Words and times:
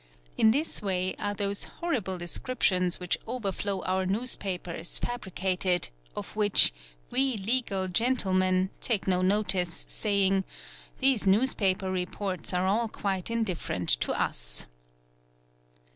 In 0.35 0.49
this 0.49 0.81
way 0.81 1.13
are 1.19 1.35
those 1.35 1.65
horrible 1.65 2.17
'descriptions 2.17 2.99
which 2.99 3.19
overflow 3.27 3.83
our 3.83 4.03
newspapers 4.07 4.97
fabricated, 4.97 5.91
of 6.15 6.35
which" 6.35 6.73
we 7.11 7.35
egal 7.47 7.87
gentlemen" 7.87 8.71
take 8.79 9.07
no 9.07 9.21
notice, 9.21 9.85
saying:—"' 9.87 10.43
these 11.01 11.27
newspaper 11.27 11.91
reports 11.91 12.51
are 12.51 12.65
'all 12.65 12.87
quite 12.87 13.29
indifferent 13.29 13.89
to 13.89 14.11
us." 14.19 14.65